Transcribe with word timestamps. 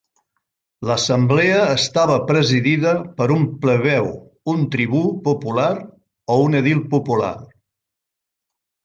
L'Assemblea 0.89 1.57
estava 1.73 2.15
presidida 2.31 2.93
per 3.19 3.27
un 3.35 3.43
plebeu, 3.65 4.09
un 4.55 4.63
tribú 4.77 5.03
popular 5.29 5.69
o 6.37 6.39
un 6.47 6.59
edil 6.61 6.83
popular. 6.95 7.31